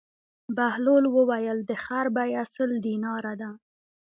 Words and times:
بهلول 0.55 1.03
وویل: 1.15 1.57
د 1.69 1.71
خر 1.83 2.05
بېه 2.15 2.43
سل 2.53 2.71
دیناره 2.85 3.33
ده. 3.41 3.51